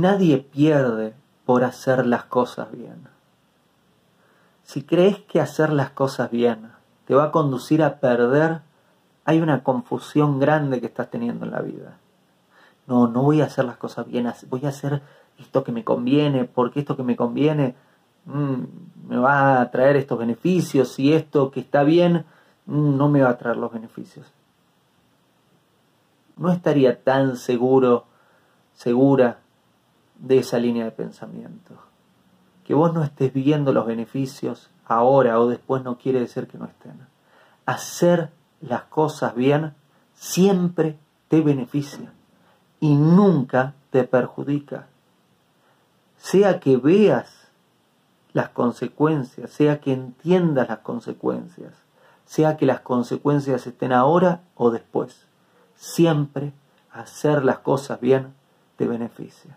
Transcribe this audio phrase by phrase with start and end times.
[0.00, 1.12] Nadie pierde
[1.44, 3.06] por hacer las cosas bien.
[4.62, 6.72] Si crees que hacer las cosas bien
[7.04, 8.62] te va a conducir a perder,
[9.26, 11.98] hay una confusión grande que estás teniendo en la vida.
[12.86, 15.02] No, no voy a hacer las cosas bien, voy a hacer
[15.38, 17.74] esto que me conviene, porque esto que me conviene
[18.24, 18.54] mm,
[19.06, 22.24] me va a traer estos beneficios y esto que está bien
[22.64, 24.32] mm, no me va a traer los beneficios.
[26.38, 28.06] No estaría tan seguro,
[28.72, 29.40] segura
[30.20, 31.74] de esa línea de pensamiento.
[32.64, 36.66] Que vos no estés viendo los beneficios ahora o después no quiere decir que no
[36.66, 37.06] estén.
[37.66, 39.74] Hacer las cosas bien
[40.14, 40.98] siempre
[41.28, 42.12] te beneficia
[42.80, 44.86] y nunca te perjudica.
[46.18, 47.48] Sea que veas
[48.32, 51.72] las consecuencias, sea que entiendas las consecuencias,
[52.26, 55.26] sea que las consecuencias estén ahora o después.
[55.76, 56.52] Siempre
[56.92, 58.34] hacer las cosas bien
[58.76, 59.56] te beneficia.